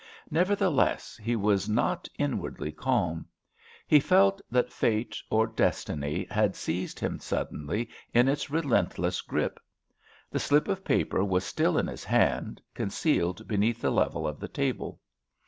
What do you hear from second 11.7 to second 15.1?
in his right hand, concealed beneath the level of the table.